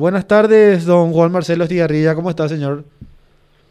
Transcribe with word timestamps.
Buenas 0.00 0.28
tardes, 0.28 0.86
don 0.86 1.12
Juan 1.12 1.32
Marcelo 1.32 1.64
Estigarrilla. 1.64 2.14
¿Cómo 2.14 2.30
está, 2.30 2.48
señor? 2.48 2.84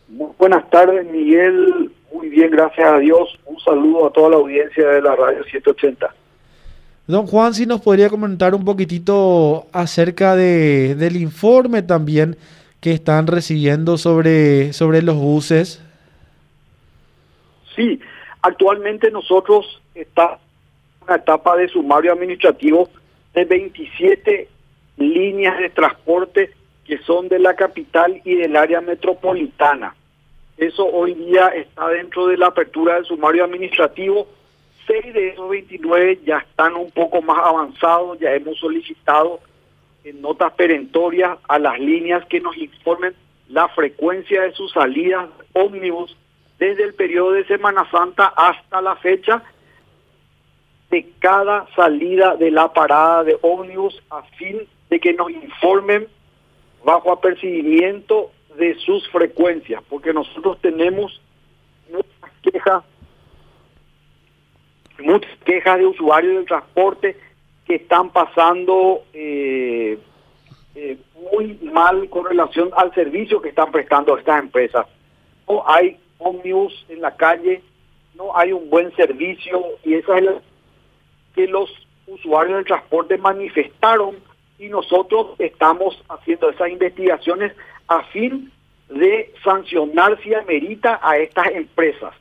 Muy 0.10 0.28
buenas 0.38 0.70
tardes, 0.70 1.10
Miguel. 1.10 1.90
Muy 2.12 2.28
bien, 2.28 2.52
gracias 2.52 2.86
a 2.86 2.98
Dios. 2.98 3.40
Un 3.46 3.58
saludo 3.62 4.08
a 4.08 4.12
toda 4.12 4.32
la 4.32 4.36
audiencia 4.36 4.90
de 4.90 5.02
la 5.02 5.16
radio 5.16 5.42
180. 5.46 6.14
Don 7.08 7.28
Juan, 7.28 7.54
si 7.54 7.66
nos 7.66 7.80
podría 7.80 8.10
comentar 8.10 8.54
un 8.54 8.66
poquitito 8.66 9.68
acerca 9.72 10.36
de, 10.36 10.96
del 10.96 11.16
informe 11.16 11.82
también 11.82 12.36
que 12.82 12.92
están 12.92 13.28
recibiendo 13.28 13.98
sobre, 13.98 14.74
sobre 14.74 15.02
los 15.02 15.16
buses. 15.16 15.82
Sí, 17.74 18.02
actualmente 18.42 19.12
nosotros 19.12 19.82
estamos 19.96 20.40
en 20.42 21.06
una 21.06 21.16
etapa 21.16 21.56
de 21.56 21.70
sumario 21.70 22.12
administrativo 22.12 22.90
de 23.34 23.46
27 23.46 24.50
líneas 24.98 25.58
de 25.60 25.70
transporte 25.70 26.52
que 26.86 26.98
son 27.00 27.28
de 27.28 27.40
la 27.40 27.56
capital 27.56 28.22
y 28.24 28.36
del 28.36 28.56
área 28.56 28.82
metropolitana. 28.82 29.96
Eso 30.58 30.86
hoy 30.88 31.14
día 31.14 31.50
está 31.50 31.90
dentro 31.90 32.28
de 32.28 32.38
la 32.38 32.48
apertura 32.48 32.96
del 32.96 33.06
sumario 33.06 33.44
administrativo. 33.44 34.28
Seis 34.88 35.14
de 35.14 35.30
esos 35.30 35.50
29 35.50 36.22
ya 36.26 36.38
están 36.38 36.76
un 36.76 36.90
poco 36.92 37.22
más 37.22 37.38
avanzados, 37.38 38.18
ya 38.20 38.34
hemos 38.34 38.58
solicitado 38.58 39.42
en 40.04 40.22
notas 40.22 40.54
perentorias 40.54 41.38
a 41.48 41.60
las 41.60 41.78
líneas 41.80 42.26
que 42.26 42.40
nos 42.40 42.58
informen 42.58 43.14
la 43.50 43.68
frecuencia 43.70 44.42
de 44.44 44.54
sus 44.54 44.72
salidas 44.72 45.28
ómnibus 45.54 46.18
desde 46.58 46.84
el 46.84 46.94
periodo 46.94 47.32
de 47.32 47.46
Semana 47.46 47.90
Santa 47.92 48.28
hasta 48.36 48.82
la 48.82 48.96
fecha 48.96 49.44
de 50.90 51.10
cada 51.20 51.68
salida 51.76 52.36
de 52.36 52.52
la 52.52 52.72
parada 52.72 53.24
de 53.24 53.38
ómnibus 53.42 54.02
a 54.10 54.22
fin 54.24 54.68
de 54.90 55.00
que 55.00 55.14
nos 55.14 55.30
informen 55.32 56.08
bajo 56.84 57.12
apercibimiento 57.12 58.32
de 58.58 58.76
sus 58.76 59.08
frecuencias, 59.10 59.84
porque 59.90 60.14
nosotros 60.14 60.58
tenemos 60.62 61.22
muchas 61.92 62.32
quejas, 62.42 62.84
muchas 65.00 65.38
quejas 65.44 65.78
de 65.78 65.86
usuarios 65.86 66.36
del 66.36 66.46
transporte 66.46 67.18
que 67.66 67.76
están 67.76 68.10
pasando 68.10 69.04
eh, 69.14 70.00
eh, 70.76 70.98
muy 71.32 71.60
mal 71.74 72.10
con 72.10 72.26
relación 72.26 72.70
al 72.78 72.94
servicio 72.94 73.42
que 73.42 73.50
están 73.50 73.72
prestando 73.72 74.18
estas 74.18 74.40
empresas. 74.40 74.88
No 75.48 75.64
hay 75.68 75.98
ómnibus 76.18 76.86
en 76.88 77.02
la 77.02 77.16
calle, 77.16 77.62
no 78.16 78.36
hay 78.36 78.54
un 78.54 78.70
buen 78.70 78.96
servicio 78.96 79.64
y 79.84 79.96
esa 79.96 80.18
es 80.18 80.24
la 80.24 80.42
que 81.38 81.48
los 81.48 81.70
usuarios 82.08 82.58
del 82.58 82.66
transporte 82.66 83.18
manifestaron 83.20 84.16
y 84.58 84.70
nosotros 84.70 85.28
estamos 85.38 86.04
haciendo 86.10 86.50
esas 86.50 86.70
investigaciones 86.70 87.54
a 87.88 88.02
fin 88.06 88.52
de 88.90 89.32
sancionar 89.44 90.20
si 90.24 90.34
amerita 90.34 91.00
a 91.02 91.18
estas 91.18 91.48
empresas. 91.52 92.14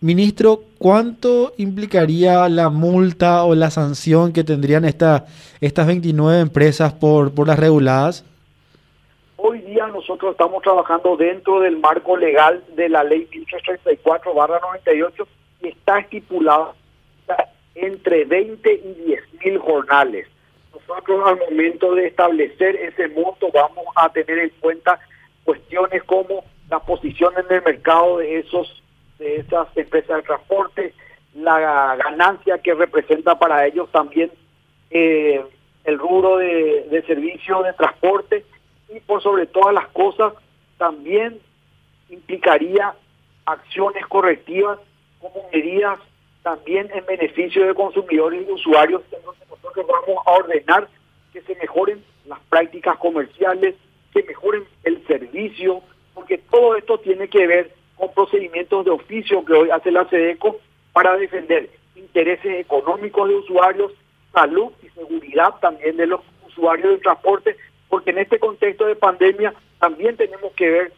Ministro, 0.00 0.62
¿cuánto 0.78 1.52
implicaría 1.58 2.48
la 2.48 2.70
multa 2.70 3.44
o 3.44 3.54
la 3.54 3.68
sanción 3.68 4.32
que 4.32 4.44
tendrían 4.44 4.86
esta, 4.86 5.26
estas 5.60 5.86
29 5.86 6.40
empresas 6.40 6.94
por, 6.94 7.34
por 7.34 7.46
las 7.46 7.58
reguladas? 7.58 8.24
Hoy 9.36 9.58
día 9.60 9.86
nosotros 9.88 10.32
estamos 10.32 10.62
trabajando 10.62 11.18
dentro 11.18 11.60
del 11.60 11.76
marco 11.76 12.16
legal 12.16 12.64
de 12.76 12.88
la 12.88 13.04
ley 13.04 13.28
1334-98 13.30 15.26
y 15.62 15.68
está 15.68 15.98
estipulado 15.98 16.74
entre 17.74 18.24
20 18.24 18.72
y 18.72 18.94
10 19.06 19.22
mil 19.44 19.58
jornales. 19.58 20.26
Nosotros 20.72 21.22
al 21.26 21.38
momento 21.38 21.94
de 21.94 22.06
establecer 22.06 22.76
ese 22.76 23.08
monto 23.08 23.50
vamos 23.52 23.86
a 23.96 24.08
tener 24.10 24.38
en 24.38 24.50
cuenta 24.60 24.98
cuestiones 25.44 26.02
como 26.04 26.44
la 26.68 26.80
posición 26.80 27.32
en 27.36 27.56
el 27.56 27.62
mercado 27.62 28.18
de 28.18 28.38
esos 28.38 28.82
de 29.18 29.36
esas 29.36 29.68
empresas 29.76 30.16
de 30.16 30.22
transporte, 30.22 30.94
la 31.34 31.94
ganancia 31.96 32.58
que 32.58 32.74
representa 32.74 33.38
para 33.38 33.66
ellos 33.66 33.90
también 33.92 34.30
eh, 34.90 35.44
el 35.84 35.98
rubro 35.98 36.38
de, 36.38 36.86
de 36.90 37.02
servicio 37.02 37.62
de 37.62 37.72
transporte. 37.74 38.44
Y 38.88 38.98
por 39.00 39.22
sobre 39.22 39.46
todas 39.46 39.74
las 39.74 39.88
cosas 39.88 40.32
también 40.78 41.38
implicaría 42.08 42.94
acciones 43.44 44.06
correctivas 44.06 44.78
como 45.20 45.48
medidas 45.52 46.00
también 46.42 46.90
en 46.94 47.04
beneficio 47.06 47.66
de 47.66 47.74
consumidores 47.74 48.46
y 48.46 48.52
usuarios, 48.52 49.02
donde 49.10 49.44
nosotros 49.48 49.86
vamos 49.86 50.26
a 50.26 50.30
ordenar 50.32 50.88
que 51.32 51.42
se 51.42 51.54
mejoren 51.56 52.02
las 52.26 52.40
prácticas 52.48 52.96
comerciales, 52.98 53.74
que 54.12 54.22
mejoren 54.22 54.64
el 54.84 55.06
servicio, 55.06 55.82
porque 56.14 56.38
todo 56.38 56.76
esto 56.76 56.98
tiene 56.98 57.28
que 57.28 57.46
ver 57.46 57.72
con 57.96 58.12
procedimientos 58.12 58.84
de 58.84 58.90
oficio 58.90 59.44
que 59.44 59.52
hoy 59.52 59.70
hace 59.70 59.90
la 59.90 60.08
SEDECO 60.08 60.58
para 60.92 61.16
defender 61.16 61.70
intereses 61.94 62.60
económicos 62.60 63.28
de 63.28 63.34
usuarios, 63.36 63.92
salud 64.32 64.72
y 64.82 64.88
seguridad 64.90 65.54
también 65.60 65.96
de 65.96 66.06
los 66.06 66.20
usuarios 66.48 66.90
del 66.90 67.02
transporte, 67.02 67.56
porque 67.88 68.10
en 68.10 68.18
este 68.18 68.38
contexto 68.38 68.86
de 68.86 68.96
pandemia 68.96 69.54
también 69.78 70.16
tenemos 70.16 70.52
que 70.52 70.70
ver 70.70 70.92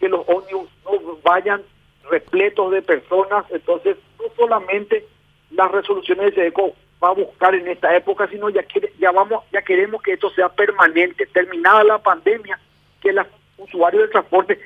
que 0.00 0.08
los 0.08 0.28
ómnibus 0.28 0.68
no 0.84 1.16
vayan 1.22 1.62
repletos 2.10 2.70
de 2.72 2.82
personas, 2.82 3.44
entonces 3.50 3.96
solamente 4.36 5.04
las 5.50 5.70
resoluciones 5.70 6.26
de 6.26 6.32
SEDECO 6.32 6.74
va 7.02 7.10
a 7.10 7.14
buscar 7.14 7.54
en 7.54 7.68
esta 7.68 7.94
época, 7.96 8.28
sino 8.28 8.48
ya 8.50 8.64
ya 8.98 9.10
vamos, 9.12 9.44
ya 9.52 9.62
queremos 9.62 10.02
que 10.02 10.12
esto 10.12 10.30
sea 10.30 10.48
permanente, 10.48 11.26
terminada 11.26 11.84
la 11.84 11.98
pandemia, 11.98 12.58
que 13.00 13.12
los 13.12 13.26
usuarios 13.56 14.02
del 14.02 14.10
transporte 14.10 14.58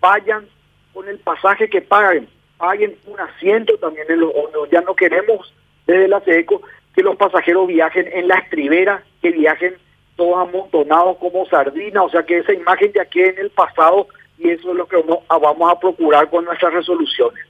vayan 0.00 0.46
con 0.92 1.08
el 1.08 1.18
pasaje 1.18 1.68
que 1.68 1.80
paguen, 1.80 2.28
paguen 2.56 2.96
un 3.06 3.18
asiento 3.20 3.76
también 3.78 4.06
en 4.08 4.20
los 4.20 4.32
Ya 4.70 4.80
no 4.82 4.94
queremos 4.94 5.52
desde 5.86 6.08
la 6.08 6.20
SEDECO 6.20 6.62
que 6.94 7.02
los 7.02 7.16
pasajeros 7.16 7.66
viajen 7.68 8.08
en 8.12 8.28
la 8.28 8.36
estribera, 8.36 9.02
que 9.22 9.30
viajen 9.30 9.76
todos 10.16 10.48
amontonados 10.48 11.16
como 11.18 11.46
sardinas, 11.46 12.04
o 12.04 12.08
sea 12.10 12.24
que 12.24 12.38
esa 12.38 12.52
imagen 12.52 12.92
ya 12.92 13.04
quede 13.04 13.30
en 13.30 13.38
el 13.38 13.50
pasado 13.50 14.08
y 14.36 14.50
eso 14.50 14.70
es 14.70 14.76
lo 14.76 14.86
que 14.86 14.96
vamos 15.28 15.72
a 15.72 15.78
procurar 15.78 16.28
con 16.28 16.44
nuestras 16.44 16.74
resoluciones. 16.74 17.47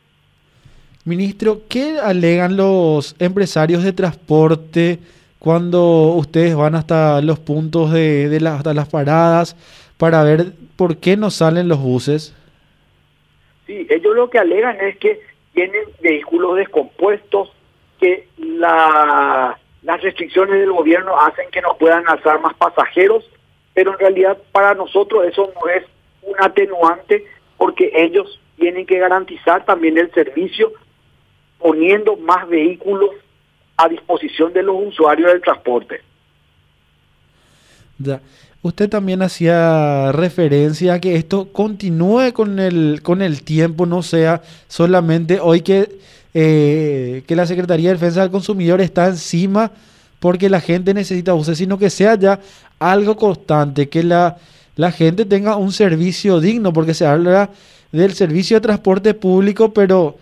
Ministro, 1.09 1.63
¿qué 1.71 1.99
alegan 1.99 2.59
los 2.59 3.17
empresarios 3.19 3.83
de 3.83 3.95
transporte 3.95 4.99
cuando 5.39 6.09
ustedes 6.09 6.55
van 6.55 6.75
hasta 6.75 7.23
los 7.23 7.39
puntos 7.39 7.91
de, 7.93 8.29
de 8.29 8.47
hasta 8.47 8.75
las 8.75 8.91
paradas 8.91 9.57
para 9.97 10.23
ver 10.23 10.53
por 10.77 10.99
qué 10.99 11.17
no 11.17 11.31
salen 11.31 11.67
los 11.67 11.81
buses? 11.81 12.37
Sí, 13.67 13.87
ellos 13.89 14.15
lo 14.15 14.29
que 14.29 14.39
alegan 14.39 14.77
es 14.83 14.99
que 14.99 15.19
tienen 15.55 15.81
vehículos 16.03 16.57
descompuestos, 16.57 17.55
que 17.99 18.29
la, 18.37 19.59
las 19.83 20.03
restricciones 20.03 20.61
del 20.61 20.73
gobierno 20.73 21.19
hacen 21.19 21.51
que 21.51 21.63
no 21.63 21.75
puedan 21.79 22.07
alzar 22.07 22.39
más 22.43 22.55
pasajeros, 22.57 23.25
pero 23.73 23.93
en 23.93 23.99
realidad 23.99 24.37
para 24.53 24.75
nosotros 24.75 25.25
eso 25.25 25.51
no 25.55 25.71
es 25.71 25.85
un 26.21 26.35
atenuante 26.39 27.25
porque 27.57 27.91
ellos 27.95 28.39
tienen 28.59 28.85
que 28.85 28.99
garantizar 28.99 29.65
también 29.65 29.97
el 29.97 30.13
servicio 30.13 30.71
poniendo 31.59 32.17
más 32.17 32.49
vehículos 32.49 33.11
a 33.77 33.89
disposición 33.89 34.53
de 34.53 34.63
los 34.63 34.77
usuarios 34.87 35.33
del 35.33 35.41
transporte. 35.41 36.01
Ya. 37.99 38.21
Usted 38.61 38.89
también 38.89 39.23
hacía 39.23 40.11
referencia 40.13 40.95
a 40.95 41.01
que 41.01 41.15
esto 41.15 41.53
continúe 41.53 42.33
con 42.33 42.59
el, 42.59 43.01
con 43.03 43.23
el 43.23 43.43
tiempo, 43.43 43.87
no 43.87 44.03
sea 44.03 44.43
solamente 44.67 45.39
hoy 45.41 45.61
que, 45.61 45.99
eh, 46.35 47.23
que 47.27 47.37
la 47.37 47.47
Secretaría 47.47 47.91
de 47.91 47.95
Defensa 47.95 48.23
del 48.23 48.33
Consumidor 48.33 48.81
está 48.81 49.07
encima 49.07 49.71
porque 50.19 50.51
la 50.51 50.61
gente 50.61 50.93
necesita 50.93 51.33
buses, 51.33 51.59
sino 51.59 51.79
que 51.79 51.89
sea 51.89 52.17
ya 52.17 52.41
algo 52.81 53.17
constante, 53.17 53.89
que 53.89 54.03
la, 54.03 54.37
la 54.75 54.91
gente 54.91 55.25
tenga 55.25 55.57
un 55.57 55.73
servicio 55.73 56.41
digno, 56.41 56.73
porque 56.73 56.95
se 56.95 57.07
habla 57.07 57.51
del 57.93 58.13
servicio 58.15 58.57
de 58.57 58.63
transporte 58.63 59.15
público, 59.15 59.73
pero 59.73 60.17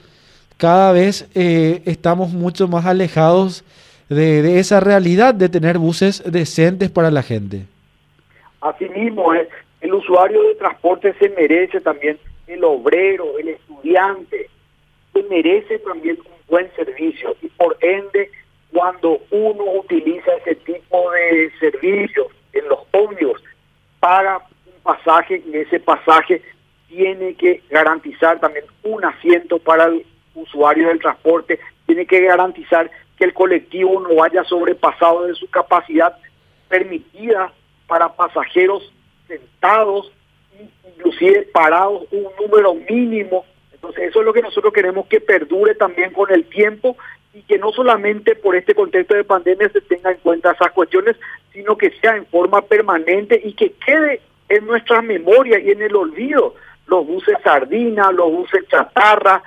cada 0.57 0.93
vez 0.93 1.29
eh, 1.35 1.83
estamos 1.85 2.31
mucho 2.31 2.69
más 2.69 2.87
alejados 2.87 3.65
de, 4.09 4.59
esa 4.59 4.81
realidad 4.81 5.35
de 5.35 5.49
tener 5.49 5.79
buses 5.79 6.23
decentes 6.31 6.91
para 6.91 7.11
la 7.11 7.23
gente. 7.23 7.65
Asimismo, 8.61 9.35
eh, 9.35 9.49
el 9.81 9.95
usuario 9.95 10.43
de 10.43 10.55
transporte 10.55 11.15
se 11.19 11.29
merece 11.31 11.81
también, 11.81 12.19
el 12.47 12.65
obrero, 12.65 13.39
el 13.39 13.49
estudiante, 13.49 14.49
se 15.13 15.23
merece 15.25 15.79
también 15.81 16.19
un 16.19 16.33
buen 16.49 16.71
servicio 16.77 17.37
y 17.43 17.49
por 17.49 17.77
ende, 17.81 18.31
cuando 18.73 19.21
uno 19.31 19.65
utiliza 19.81 20.33
ese 20.45 20.55
tipo 20.57 21.11
de 21.13 21.51
servicios 21.59 22.29
en 22.53 22.69
los 22.69 22.81
ómnibus, 22.93 23.43
paga 24.01 24.39
un 24.67 24.83
pasaje 24.83 25.43
y 25.47 25.57
ese 25.57 25.81
pasaje 25.81 26.43
tiene 26.89 27.35
que 27.35 27.63
garantizar 27.71 28.39
también 28.41 28.65
un 28.85 29.05
asiento 29.05 29.59
para 29.59 29.87
el 29.87 30.07
usuario 30.37 30.89
del 30.89 31.01
transporte, 31.01 31.59
tiene 31.87 32.07
que 32.07 32.21
garantizar 32.21 32.91
que 33.19 33.25
el 33.25 33.35
colectivo 33.35 34.01
no 34.01 34.15
vaya 34.15 34.45
sobrepasado 34.45 35.27
de 35.27 35.35
su 35.35 35.49
capacidad 35.49 36.17
permitida 36.69 37.53
para 37.87 38.13
pasajeros 38.13 38.93
sentados, 39.27 40.13
inclusive 40.97 41.43
parados, 41.53 42.05
un 42.11 42.27
número 42.41 42.75
mínimo. 42.75 43.45
Entonces 43.73 44.09
eso 44.09 44.21
es 44.21 44.27
lo 44.27 44.33
que 44.33 44.43
nosotros 44.43 44.73
queremos 44.73 45.07
que 45.07 45.21
perdure 45.21 45.75
también 45.75 46.13
con 46.13 46.31
el 46.33 46.45
tiempo 46.45 46.97
y 47.33 47.43
que 47.43 47.59
no 47.59 47.71
solamente 47.73 48.35
por 48.35 48.57
este 48.57 48.75
contexto 48.75 49.15
de 49.15 49.25
pandemia 49.25 49.69
se 49.69 49.81
tenga 49.83 50.11
en 50.11 50.19
cuenta 50.19 50.53
esas 50.53 50.73
cuestiones, 50.73 51.17
sino 51.53 51.77
que 51.77 51.91
sea 52.01 52.17
en 52.17 52.27
forma 52.27 52.63
permanente 52.63 53.41
y 53.43 53.53
que 53.53 53.73
quede 53.73 54.21
en 54.49 54.67
nuestra 54.67 55.03
memoria 55.03 55.59
y 55.59 55.71
en 55.71 55.83
el 55.83 55.95
olvido 55.95 56.55
los 56.87 57.07
buses 57.07 57.37
sardina, 57.43 58.13
los 58.13 58.31
buses 58.31 58.67
chatarra, 58.69 59.43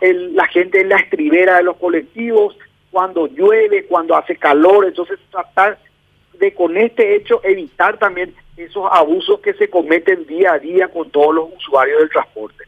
el, 0.00 0.34
la 0.34 0.46
gente 0.48 0.80
en 0.80 0.88
la 0.88 0.96
estribera 0.96 1.56
de 1.56 1.62
los 1.62 1.76
colectivos, 1.76 2.56
cuando 2.90 3.26
llueve, 3.26 3.86
cuando 3.86 4.16
hace 4.16 4.36
calor, 4.36 4.86
entonces 4.86 5.18
tratar 5.30 5.78
de 6.38 6.52
con 6.52 6.76
este 6.76 7.16
hecho 7.16 7.40
evitar 7.44 7.98
también 7.98 8.34
esos 8.56 8.84
abusos 8.90 9.40
que 9.40 9.54
se 9.54 9.68
cometen 9.70 10.26
día 10.26 10.54
a 10.54 10.58
día 10.58 10.88
con 10.88 11.10
todos 11.10 11.34
los 11.34 11.48
usuarios 11.56 12.00
del 12.00 12.10
transporte. 12.10 12.64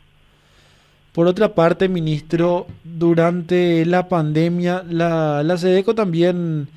Por 1.12 1.26
otra 1.26 1.54
parte, 1.54 1.88
ministro, 1.88 2.66
durante 2.82 3.84
la 3.84 4.08
pandemia, 4.08 4.82
la, 4.88 5.42
la 5.44 5.56
SEDECO 5.56 5.94
también 5.94 6.68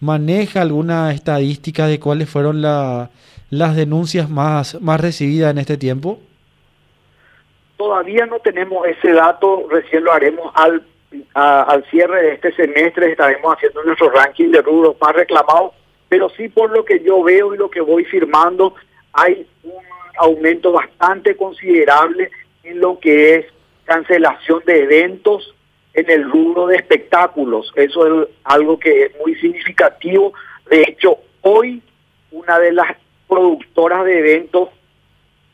maneja 0.00 0.62
alguna 0.62 1.12
estadística 1.12 1.86
de 1.86 2.00
cuáles 2.00 2.28
fueron 2.28 2.62
la, 2.62 3.10
las 3.50 3.76
denuncias 3.76 4.30
más, 4.30 4.80
más 4.80 5.00
recibidas 5.00 5.50
en 5.50 5.58
este 5.58 5.76
tiempo. 5.76 6.18
Todavía 7.76 8.26
no 8.26 8.38
tenemos 8.38 8.86
ese 8.86 9.12
dato, 9.12 9.66
recién 9.70 10.04
lo 10.04 10.12
haremos 10.12 10.52
al, 10.54 10.84
al 11.34 11.84
cierre 11.90 12.22
de 12.22 12.32
este 12.34 12.52
semestre, 12.52 13.12
estaremos 13.12 13.54
haciendo 13.54 13.82
nuestro 13.84 14.10
ranking 14.10 14.50
de 14.50 14.62
rubros 14.62 14.96
más 15.00 15.14
reclamados, 15.14 15.72
pero 16.08 16.28
sí 16.30 16.48
por 16.48 16.70
lo 16.70 16.84
que 16.84 17.00
yo 17.00 17.22
veo 17.22 17.54
y 17.54 17.58
lo 17.58 17.70
que 17.70 17.80
voy 17.80 18.04
firmando, 18.04 18.74
hay 19.12 19.46
un 19.64 19.82
aumento 20.18 20.72
bastante 20.72 21.36
considerable 21.36 22.30
en 22.62 22.80
lo 22.80 22.98
que 22.98 23.36
es 23.36 23.46
cancelación 23.84 24.62
de 24.64 24.82
eventos 24.82 25.54
en 25.94 26.10
el 26.10 26.30
rubro 26.30 26.66
de 26.66 26.76
espectáculos. 26.76 27.72
Eso 27.76 28.22
es 28.22 28.28
algo 28.44 28.78
que 28.78 29.04
es 29.04 29.12
muy 29.20 29.34
significativo. 29.36 30.32
De 30.70 30.82
hecho, 30.82 31.18
hoy 31.42 31.82
una 32.30 32.58
de 32.58 32.72
las 32.72 32.96
productoras 33.28 34.04
de 34.04 34.18
eventos 34.18 34.68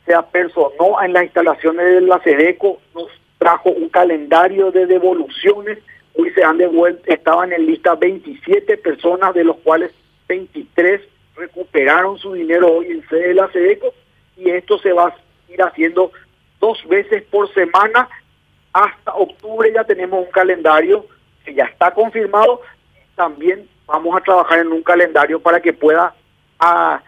se 0.09 0.15
apersonó 0.15 0.99
en 1.03 1.13
las 1.13 1.25
instalaciones 1.25 1.85
de 1.85 2.01
la 2.01 2.19
SEDECO, 2.23 2.79
nos 2.95 3.09
trajo 3.37 3.69
un 3.69 3.89
calendario 3.89 4.71
de 4.71 4.87
devoluciones. 4.87 5.77
Hoy 6.17 6.31
se 6.31 6.43
han 6.43 6.57
devuelto, 6.57 7.03
estaban 7.05 7.53
en 7.53 7.67
lista 7.67 7.93
27 7.93 8.77
personas, 8.77 9.35
de 9.35 9.43
los 9.43 9.57
cuales 9.57 9.91
23 10.27 10.99
recuperaron 11.35 12.17
su 12.17 12.33
dinero 12.33 12.73
hoy 12.73 12.87
en 12.87 13.07
sede 13.07 13.27
de 13.27 13.33
la 13.35 13.51
SEDECO 13.51 13.93
y 14.35 14.49
esto 14.49 14.79
se 14.79 14.93
va 14.93 15.09
a 15.09 15.15
ir 15.47 15.61
haciendo 15.61 16.11
dos 16.59 16.83
veces 16.87 17.21
por 17.29 17.53
semana 17.53 18.09
hasta 18.73 19.13
octubre 19.13 19.71
ya 19.71 19.83
tenemos 19.83 20.25
un 20.25 20.31
calendario 20.31 21.05
que 21.45 21.53
ya 21.53 21.65
está 21.65 21.91
confirmado. 21.91 22.61
También 23.15 23.69
vamos 23.85 24.17
a 24.17 24.21
trabajar 24.21 24.57
en 24.57 24.71
un 24.71 24.81
calendario 24.81 25.39
para 25.39 25.59
que 25.59 25.71
pueda 25.71 26.15
a, 26.59 26.99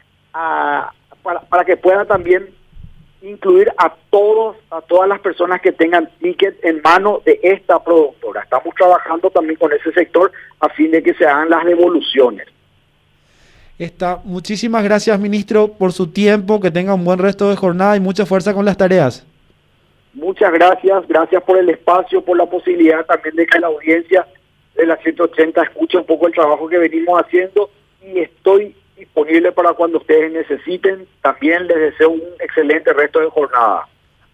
para, 1.23 1.41
para 1.41 1.65
que 1.65 1.77
pueda 1.77 2.05
también 2.05 2.60
incluir 3.21 3.71
a 3.77 3.93
todos 4.09 4.57
a 4.69 4.81
todas 4.81 5.07
las 5.07 5.19
personas 5.19 5.61
que 5.61 5.71
tengan 5.71 6.09
ticket 6.19 6.63
en 6.63 6.81
mano 6.81 7.21
de 7.25 7.39
esta 7.43 7.83
productora. 7.83 8.41
Estamos 8.41 8.73
trabajando 8.75 9.29
también 9.29 9.57
con 9.57 9.71
ese 9.73 9.91
sector 9.93 10.31
a 10.59 10.69
fin 10.69 10.91
de 10.91 11.03
que 11.03 11.13
se 11.13 11.25
hagan 11.25 11.49
las 11.49 11.65
devoluciones. 11.65 12.47
Está. 13.77 14.19
Muchísimas 14.23 14.83
gracias, 14.83 15.19
ministro, 15.19 15.69
por 15.69 15.91
su 15.91 16.11
tiempo. 16.11 16.59
Que 16.59 16.71
tenga 16.71 16.93
un 16.93 17.03
buen 17.03 17.19
resto 17.19 17.49
de 17.49 17.55
jornada 17.55 17.95
y 17.95 17.99
mucha 17.99 18.25
fuerza 18.25 18.53
con 18.53 18.65
las 18.65 18.77
tareas. 18.77 19.25
Muchas 20.13 20.51
gracias, 20.51 21.07
gracias 21.07 21.41
por 21.43 21.57
el 21.57 21.69
espacio, 21.69 22.21
por 22.23 22.37
la 22.37 22.45
posibilidad 22.45 23.05
también 23.05 23.35
de 23.35 23.47
que 23.47 23.59
la 23.59 23.67
audiencia 23.67 24.27
de 24.75 24.85
la 24.85 24.97
180 24.97 25.63
escuche 25.63 25.97
un 25.97 26.05
poco 26.05 26.27
el 26.27 26.33
trabajo 26.33 26.67
que 26.67 26.77
venimos 26.77 27.19
haciendo 27.19 27.69
y 28.05 28.19
estoy 28.19 28.75
disponible 29.01 29.51
para 29.51 29.73
cuando 29.73 29.97
ustedes 29.97 30.31
necesiten. 30.31 31.07
También 31.21 31.67
les 31.67 31.77
deseo 31.77 32.11
un 32.11 32.21
excelente 32.39 32.93
resto 32.93 33.19
de 33.19 33.29
jornada. 33.29 33.87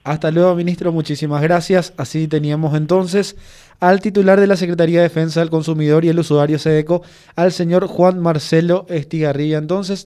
Hasta 0.04 0.32
luego, 0.32 0.56
ministro. 0.56 0.92
Muchísimas 0.92 1.42
gracias. 1.42 1.94
Así 1.98 2.28
teníamos 2.28 2.76
entonces 2.76 3.36
al 3.80 4.00
titular 4.00 4.40
de 4.40 4.48
la 4.48 4.56
Secretaría 4.56 5.00
de 5.00 5.10
Defensa 5.10 5.40
del 5.42 5.50
Consumidor 5.50 6.06
y 6.06 6.10
el 6.10 6.20
Usuario 6.20 6.60
SEDECO, 6.60 7.02
al 7.36 7.52
señor 7.52 7.88
Juan 7.88 8.20
Marcelo 8.20 8.86
Estigarrilla. 8.90 9.58
Entonces, 9.58 10.06